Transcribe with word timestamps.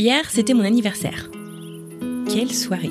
Hier, 0.00 0.30
c'était 0.30 0.54
mon 0.54 0.64
anniversaire. 0.64 1.30
Quelle 2.26 2.50
soirée 2.50 2.88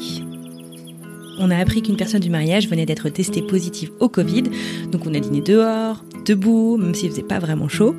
On 1.39 1.49
a 1.49 1.57
appris 1.57 1.81
qu'une 1.81 1.97
personne 1.97 2.19
du 2.19 2.29
mariage 2.29 2.69
venait 2.69 2.85
d'être 2.85 3.09
testée 3.09 3.41
positive 3.41 3.89
au 3.99 4.09
Covid, 4.09 4.43
donc 4.91 5.07
on 5.07 5.15
a 5.15 5.19
dîné 5.19 5.41
dehors, 5.41 6.05
debout, 6.23 6.77
même 6.77 6.93
s'il 6.93 7.09
faisait 7.09 7.23
pas 7.23 7.39
vraiment 7.39 7.67
chaud. 7.67 7.95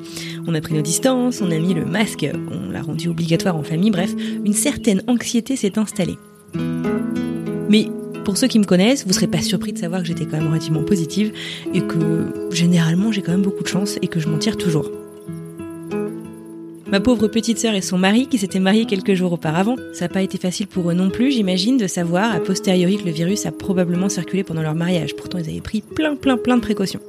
On 0.47 0.55
a 0.55 0.61
pris 0.61 0.75
nos 0.75 0.81
distances, 0.81 1.41
on 1.41 1.51
a 1.51 1.59
mis 1.59 1.73
le 1.73 1.83
masque, 1.83 2.25
on 2.33 2.71
l'a 2.71 2.81
rendu 2.81 3.09
obligatoire 3.09 3.57
en 3.57 3.63
famille, 3.63 3.91
bref, 3.91 4.15
une 4.45 4.53
certaine 4.53 5.03
anxiété 5.07 5.57
s'est 5.57 5.77
installée. 5.77 6.15
Mais 7.69 7.89
pour 8.23 8.37
ceux 8.37 8.47
qui 8.47 8.59
me 8.59 8.65
connaissent, 8.65 9.05
vous 9.05 9.11
serez 9.11 9.27
pas 9.27 9.41
surpris 9.41 9.73
de 9.73 9.77
savoir 9.77 10.03
que 10.03 10.07
j'étais 10.07 10.23
quand 10.23 10.37
même 10.37 10.47
relativement 10.47 10.83
positive 10.83 11.33
et 11.73 11.81
que 11.81 12.47
généralement 12.53 13.11
j'ai 13.11 13.21
quand 13.21 13.33
même 13.33 13.41
beaucoup 13.41 13.63
de 13.63 13.67
chance 13.67 13.97
et 14.01 14.07
que 14.07 14.21
je 14.21 14.29
m'en 14.29 14.37
tire 14.37 14.55
toujours. 14.55 14.89
Ma 16.91 16.99
pauvre 16.99 17.29
petite 17.29 17.57
sœur 17.57 17.73
et 17.73 17.79
son 17.79 17.97
mari, 17.97 18.27
qui 18.27 18.37
s'étaient 18.37 18.59
mariés 18.59 18.85
quelques 18.85 19.13
jours 19.13 19.31
auparavant, 19.31 19.77
ça 19.93 20.05
n'a 20.05 20.09
pas 20.09 20.21
été 20.21 20.37
facile 20.37 20.67
pour 20.67 20.91
eux 20.91 20.93
non 20.93 21.09
plus, 21.09 21.31
j'imagine, 21.31 21.77
de 21.77 21.87
savoir 21.87 22.35
a 22.35 22.41
posteriori 22.41 22.97
que 22.97 23.05
le 23.05 23.11
virus 23.11 23.45
a 23.45 23.53
probablement 23.53 24.09
circulé 24.09 24.43
pendant 24.43 24.61
leur 24.61 24.75
mariage. 24.75 25.15
Pourtant, 25.15 25.37
ils 25.37 25.49
avaient 25.49 25.61
pris 25.61 25.81
plein, 25.81 26.17
plein, 26.17 26.35
plein 26.35 26.57
de 26.57 26.61
précautions. 26.61 26.99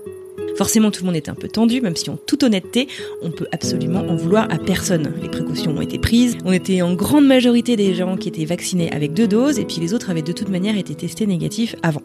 Forcément, 0.57 0.93
tout 0.93 1.03
le 1.03 1.07
monde 1.07 1.17
était 1.17 1.31
un 1.31 1.35
peu 1.35 1.49
tendu, 1.49 1.81
même 1.81 1.97
si 1.97 2.11
en 2.11 2.17
toute 2.17 2.45
honnêteté, 2.45 2.87
on 3.23 3.33
peut 3.33 3.49
absolument 3.51 4.03
en 4.09 4.15
vouloir 4.15 4.45
à 4.53 4.59
personne. 4.59 5.15
Les 5.21 5.29
précautions 5.29 5.77
ont 5.77 5.81
été 5.81 5.99
prises, 5.99 6.37
on 6.45 6.53
était 6.53 6.81
en 6.83 6.95
grande 6.95 7.27
majorité 7.27 7.75
des 7.75 7.93
gens 7.93 8.17
qui 8.17 8.29
étaient 8.29 8.45
vaccinés 8.45 8.93
avec 8.93 9.15
deux 9.15 9.27
doses, 9.27 9.59
et 9.59 9.65
puis 9.65 9.79
les 9.81 9.95
autres 9.95 10.11
avaient 10.11 10.23
de 10.23 10.31
toute 10.31 10.49
manière 10.49 10.79
été 10.79 10.95
testés 10.95 11.27
négatifs 11.27 11.75
avant. 11.83 12.03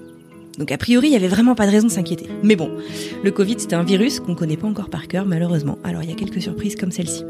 Donc 0.58 0.72
a 0.72 0.80
priori, 0.80 1.10
il 1.10 1.14
y 1.14 1.16
avait 1.16 1.28
vraiment 1.28 1.54
pas 1.54 1.68
de 1.68 1.72
raison 1.72 1.86
de 1.86 1.92
s'inquiéter. 1.92 2.26
Mais 2.42 2.56
bon, 2.56 2.72
le 3.24 3.30
Covid, 3.30 3.58
c'est 3.60 3.74
un 3.74 3.84
virus 3.84 4.20
qu'on 4.20 4.34
connaît 4.34 4.58
pas 4.58 4.66
encore 4.66 4.90
par 4.90 5.08
cœur, 5.08 5.28
malheureusement. 5.28 5.78
Alors 5.84 6.02
il 6.02 6.10
y 6.10 6.12
a 6.12 6.16
quelques 6.16 6.42
surprises 6.42 6.76
comme 6.76 6.92
celle-ci. 6.92 7.24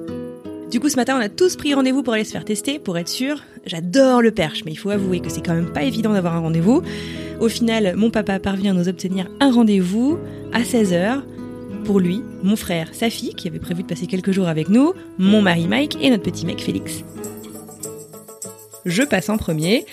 Du 0.70 0.82
coup, 0.82 0.90
ce 0.90 0.98
matin, 0.98 1.18
on 1.18 1.22
a 1.22 1.30
tous 1.30 1.56
pris 1.56 1.74
rendez-vous 1.74 2.04
pour 2.04 2.14
aller 2.14 2.26
se 2.26 2.32
faire 2.32 2.44
tester, 2.44 2.78
pour 2.78 2.98
être 2.98 3.08
sûr. 3.08 3.42
J'adore 3.66 4.22
le 4.22 4.32
perche, 4.32 4.66
mais 4.66 4.72
il 4.72 4.76
faut 4.76 4.90
avouer 4.90 5.22
que 5.22 5.30
c'est 5.30 5.42
quand 5.42 5.54
même 5.54 5.72
pas 5.72 5.84
évident 5.84 6.12
d'avoir 6.12 6.36
un 6.36 6.40
rendez-vous. 6.40 6.82
Au 7.40 7.48
final, 7.48 7.96
mon 7.96 8.10
papa 8.10 8.38
parvient 8.40 8.72
à 8.72 8.74
nous 8.74 8.90
obtenir 8.90 9.30
un 9.40 9.52
rendez-vous 9.52 10.18
à 10.52 10.64
16h 10.64 11.22
pour 11.86 12.02
lui, 12.02 12.22
mon 12.44 12.58
frère, 12.58 12.90
sa 12.94 13.10
fille, 13.10 13.34
qui 13.34 13.48
avait 13.48 13.60
prévu 13.60 13.84
de 13.84 13.88
passer 13.88 14.08
quelques 14.08 14.32
jours 14.32 14.50
avec 14.50 14.68
nous, 14.68 14.94
mon 15.18 15.42
mari 15.42 15.68
Mike 15.68 15.98
et 16.02 16.10
notre 16.10 16.24
petit 16.24 16.46
mec 16.46 16.60
Félix. 16.60 17.04
Je 18.86 19.04
passe 19.04 19.30
en 19.30 19.38
premier. 19.38 19.86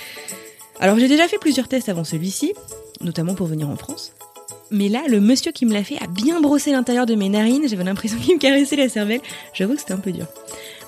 Alors 0.80 0.98
j'ai 0.98 1.08
déjà 1.08 1.28
fait 1.28 1.38
plusieurs 1.38 1.68
tests 1.68 1.88
avant 1.88 2.02
celui-ci, 2.02 2.52
notamment 3.00 3.34
pour 3.34 3.46
venir 3.46 3.68
en 3.68 3.76
France. 3.76 4.12
Mais 4.70 4.88
là, 4.88 5.02
le 5.08 5.20
monsieur 5.20 5.52
qui 5.52 5.66
me 5.66 5.72
l'a 5.72 5.84
fait 5.84 5.98
a 6.02 6.06
bien 6.06 6.40
brossé 6.40 6.72
l'intérieur 6.72 7.06
de 7.06 7.14
mes 7.14 7.28
narines. 7.28 7.68
J'avais 7.68 7.84
l'impression 7.84 8.18
qu'il 8.18 8.34
me 8.34 8.40
caressait 8.40 8.76
la 8.76 8.88
cervelle. 8.88 9.20
J'avoue 9.52 9.74
que 9.74 9.80
c'était 9.80 9.92
un 9.92 9.98
peu 9.98 10.12
dur. 10.12 10.26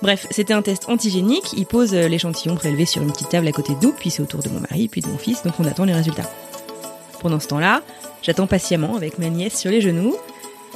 Bref, 0.01 0.27
c'était 0.31 0.53
un 0.53 0.61
test 0.61 0.89
antigénique. 0.89 1.53
Il 1.55 1.65
pose 1.65 1.93
euh, 1.93 2.07
l'échantillon 2.07 2.55
prélevé 2.55 2.85
sur 2.85 3.01
une 3.01 3.11
petite 3.11 3.29
table 3.29 3.47
à 3.47 3.51
côté 3.51 3.73
de 3.73 3.87
puis 3.91 4.09
c'est 4.09 4.21
autour 4.21 4.41
de 4.41 4.49
mon 4.49 4.59
mari, 4.59 4.87
puis 4.87 5.01
de 5.01 5.07
mon 5.07 5.17
fils, 5.17 5.43
donc 5.43 5.53
on 5.59 5.65
attend 5.65 5.85
les 5.85 5.93
résultats. 5.93 6.29
Pendant 7.21 7.39
ce 7.39 7.47
temps-là, 7.47 7.81
j'attends 8.21 8.47
patiemment 8.47 8.95
avec 8.95 9.17
ma 9.17 9.29
nièce 9.29 9.57
sur 9.57 9.71
les 9.71 9.81
genoux. 9.81 10.15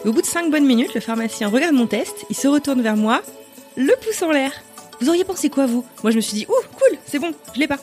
Au 0.06 0.12
bout 0.12 0.22
de 0.22 0.28
5 0.28 0.50
bonnes 0.50 0.66
minutes, 0.66 0.94
le 0.96 1.02
pharmacien 1.02 1.50
regarde 1.50 1.75
mon 1.75 1.88
test, 1.88 2.25
il 2.30 2.36
se 2.36 2.48
retourne 2.48 2.81
vers 2.81 2.96
moi, 2.96 3.22
le 3.75 3.94
pouce 4.02 4.22
en 4.24 4.31
l'air. 4.31 4.52
Vous 5.00 5.09
auriez 5.09 5.24
pensé 5.24 5.50
quoi, 5.50 5.66
vous? 5.66 5.86
Moi, 6.04 6.12
je 6.12 6.16
me 6.16 6.22
suis 6.22 6.34
dit, 6.34 6.46
ouh, 6.48 6.78
cool, 6.78 6.98
c'est 7.06 7.20
bon, 7.20 7.31
je 7.54 7.59
l'ai 7.59 7.68
pas. 7.68 7.78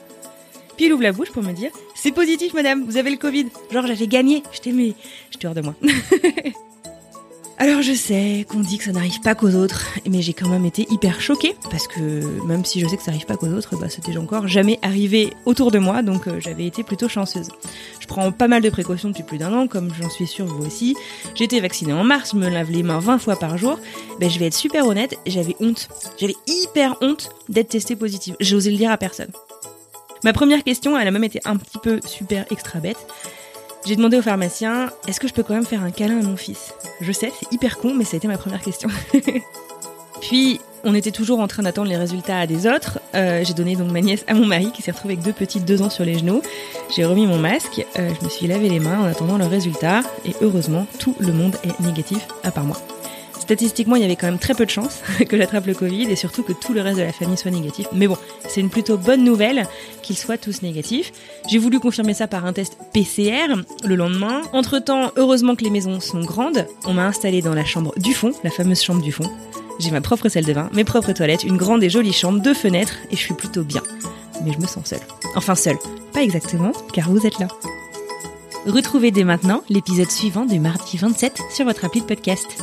Il 0.80 0.92
ouvre 0.92 1.02
la 1.02 1.12
bouche 1.12 1.30
pour 1.30 1.42
me 1.42 1.52
dire 1.52 1.70
C'est 1.94 2.12
positif, 2.12 2.54
madame, 2.54 2.84
vous 2.84 2.96
avez 2.96 3.10
le 3.10 3.16
Covid. 3.16 3.46
Genre, 3.72 3.86
j'avais 3.86 4.06
gagné. 4.06 4.42
J'étais, 4.52 4.72
mais 4.72 4.94
j'étais 5.30 5.46
hors 5.46 5.54
de 5.54 5.60
moi. 5.60 5.74
Alors 7.60 7.82
je 7.82 7.92
sais 7.92 8.46
qu'on 8.48 8.60
dit 8.60 8.78
que 8.78 8.84
ça 8.84 8.92
n'arrive 8.92 9.20
pas 9.20 9.34
qu'aux 9.34 9.50
autres, 9.54 9.84
mais 10.08 10.22
j'ai 10.22 10.32
quand 10.32 10.48
même 10.48 10.64
été 10.64 10.86
hyper 10.90 11.20
choquée 11.20 11.56
parce 11.72 11.88
que 11.88 12.22
même 12.46 12.64
si 12.64 12.78
je 12.78 12.86
sais 12.86 12.96
que 12.96 13.02
ça 13.02 13.10
n'arrive 13.10 13.26
pas 13.26 13.36
qu'aux 13.36 13.48
autres, 13.48 13.76
bah 13.76 13.88
c'était 13.88 14.16
encore 14.16 14.46
jamais 14.46 14.78
arrivé 14.80 15.32
autour 15.44 15.72
de 15.72 15.80
moi, 15.80 16.02
donc 16.02 16.28
euh, 16.28 16.38
j'avais 16.38 16.66
été 16.66 16.84
plutôt 16.84 17.08
chanceuse. 17.08 17.48
Je 17.98 18.06
prends 18.06 18.30
pas 18.30 18.46
mal 18.46 18.62
de 18.62 18.70
précautions 18.70 19.08
depuis 19.08 19.24
plus 19.24 19.38
d'un 19.38 19.52
an, 19.52 19.66
comme 19.66 19.92
j'en 20.00 20.08
suis 20.08 20.28
sûre 20.28 20.46
vous 20.46 20.64
aussi. 20.64 20.94
Été 21.40 21.60
vaccinée 21.60 21.92
en 21.92 22.04
mars, 22.04 22.30
je 22.32 22.38
me 22.38 22.48
lave 22.48 22.70
les 22.70 22.84
mains 22.84 23.00
20 23.00 23.18
fois 23.18 23.34
par 23.34 23.58
jour. 23.58 23.80
Ben 24.20 24.30
je 24.30 24.38
vais 24.38 24.46
être 24.46 24.54
super 24.54 24.86
honnête, 24.86 25.18
j'avais 25.26 25.56
honte. 25.58 25.88
J'avais 26.16 26.36
hyper 26.46 26.94
honte 27.00 27.30
d'être 27.48 27.70
testée 27.70 27.96
positive. 27.96 28.36
J'ai 28.38 28.54
osé 28.54 28.70
le 28.70 28.76
dire 28.76 28.92
à 28.92 28.98
personne. 28.98 29.32
Ma 30.24 30.32
première 30.32 30.64
question, 30.64 30.98
elle 30.98 31.08
a 31.08 31.10
même 31.10 31.24
été 31.24 31.40
un 31.44 31.56
petit 31.56 31.78
peu 31.78 32.00
super 32.06 32.44
extra 32.50 32.80
bête. 32.80 33.06
J'ai 33.86 33.96
demandé 33.96 34.18
au 34.18 34.22
pharmacien, 34.22 34.90
est-ce 35.06 35.20
que 35.20 35.28
je 35.28 35.32
peux 35.32 35.42
quand 35.42 35.54
même 35.54 35.64
faire 35.64 35.82
un 35.82 35.90
câlin 35.90 36.18
à 36.18 36.22
mon 36.22 36.36
fils? 36.36 36.74
Je 37.00 37.12
sais, 37.12 37.32
c'est 37.38 37.52
hyper 37.52 37.78
con, 37.78 37.94
mais 37.94 38.04
ça 38.04 38.14
a 38.14 38.16
été 38.16 38.28
ma 38.28 38.36
première 38.36 38.60
question. 38.60 38.90
Puis, 40.20 40.60
on 40.84 40.94
était 40.94 41.10
toujours 41.10 41.40
en 41.40 41.46
train 41.46 41.62
d'attendre 41.62 41.88
les 41.88 41.96
résultats 41.96 42.46
des 42.46 42.66
autres. 42.66 42.98
Euh, 43.14 43.44
j'ai 43.44 43.54
donné 43.54 43.76
donc 43.76 43.90
ma 43.90 44.00
nièce 44.00 44.24
à 44.26 44.34
mon 44.34 44.46
mari 44.46 44.72
qui 44.72 44.82
s'est 44.82 44.90
retrouvé 44.90 45.14
avec 45.14 45.24
deux 45.24 45.32
petites 45.32 45.64
deux 45.64 45.82
ans 45.82 45.90
sur 45.90 46.04
les 46.04 46.18
genoux. 46.18 46.42
J'ai 46.94 47.04
remis 47.04 47.26
mon 47.26 47.38
masque, 47.38 47.84
euh, 47.98 48.10
je 48.18 48.24
me 48.24 48.30
suis 48.30 48.46
lavé 48.46 48.68
les 48.68 48.80
mains 48.80 49.00
en 49.00 49.04
attendant 49.04 49.38
le 49.38 49.46
résultat 49.46 50.02
et 50.24 50.34
heureusement 50.40 50.86
tout 50.98 51.14
le 51.18 51.32
monde 51.32 51.56
est 51.64 51.80
négatif 51.80 52.26
à 52.42 52.50
part 52.50 52.64
moi. 52.64 52.76
Statistiquement, 53.48 53.96
il 53.96 54.02
y 54.02 54.04
avait 54.04 54.14
quand 54.14 54.26
même 54.26 54.38
très 54.38 54.52
peu 54.52 54.66
de 54.66 54.70
chances 54.70 55.00
que 55.26 55.38
j'attrape 55.38 55.64
le 55.64 55.72
Covid 55.72 56.02
et 56.02 56.16
surtout 56.16 56.42
que 56.42 56.52
tout 56.52 56.74
le 56.74 56.82
reste 56.82 56.98
de 56.98 57.02
la 57.02 57.14
famille 57.14 57.38
soit 57.38 57.50
négatif. 57.50 57.86
Mais 57.94 58.06
bon, 58.06 58.18
c'est 58.46 58.60
une 58.60 58.68
plutôt 58.68 58.98
bonne 58.98 59.24
nouvelle 59.24 59.66
qu'ils 60.02 60.18
soient 60.18 60.36
tous 60.36 60.60
négatifs. 60.60 61.12
J'ai 61.48 61.56
voulu 61.56 61.80
confirmer 61.80 62.12
ça 62.12 62.26
par 62.26 62.44
un 62.44 62.52
test 62.52 62.76
PCR 62.92 63.54
le 63.86 63.94
lendemain. 63.94 64.42
Entre-temps, 64.52 65.12
heureusement 65.16 65.56
que 65.56 65.64
les 65.64 65.70
maisons 65.70 65.98
sont 65.98 66.20
grandes, 66.20 66.66
on 66.84 66.92
m'a 66.92 67.06
installé 67.06 67.40
dans 67.40 67.54
la 67.54 67.64
chambre 67.64 67.94
du 67.98 68.12
fond, 68.12 68.32
la 68.44 68.50
fameuse 68.50 68.82
chambre 68.82 69.00
du 69.00 69.12
fond. 69.12 69.30
J'ai 69.78 69.92
ma 69.92 70.02
propre 70.02 70.28
salle 70.28 70.44
de 70.44 70.52
bain, 70.52 70.68
mes 70.74 70.84
propres 70.84 71.12
toilettes, 71.12 71.44
une 71.44 71.56
grande 71.56 71.82
et 71.82 71.88
jolie 71.88 72.12
chambre, 72.12 72.42
deux 72.42 72.52
fenêtres 72.52 72.96
et 73.10 73.16
je 73.16 73.20
suis 73.22 73.32
plutôt 73.32 73.62
bien. 73.62 73.82
Mais 74.44 74.52
je 74.52 74.58
me 74.58 74.66
sens 74.66 74.88
seule. 74.88 75.00
Enfin 75.36 75.54
seule. 75.54 75.78
Pas 76.12 76.22
exactement, 76.22 76.72
car 76.92 77.08
vous 77.08 77.26
êtes 77.26 77.38
là. 77.38 77.48
Retrouvez 78.66 79.10
dès 79.10 79.24
maintenant 79.24 79.62
l'épisode 79.70 80.10
suivant 80.10 80.44
du 80.44 80.60
mardi 80.60 80.98
27 80.98 81.38
sur 81.50 81.64
votre 81.64 81.86
appli 81.86 82.02
de 82.02 82.06
podcast. 82.06 82.62